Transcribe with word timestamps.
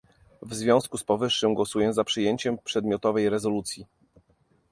W 0.41 0.53
związku 0.53 0.97
z 0.97 1.03
powyższym 1.03 1.53
głosuję 1.53 1.93
za 1.93 2.03
przyjęciem 2.03 2.57
przedmiotowej 2.63 3.29
rezolucji 3.29 3.85